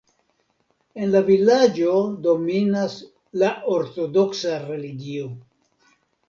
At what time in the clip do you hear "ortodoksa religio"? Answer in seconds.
3.77-5.29